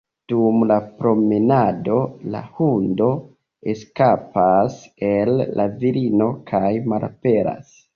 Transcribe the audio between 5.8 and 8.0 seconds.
virino kaj malaperas.